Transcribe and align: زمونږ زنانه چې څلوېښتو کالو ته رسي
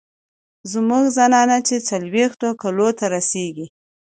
زمونږ 0.71 1.05
زنانه 1.17 1.57
چې 1.67 1.75
څلوېښتو 1.89 2.49
کالو 2.61 2.89
ته 2.97 3.05
رسي 3.15 3.45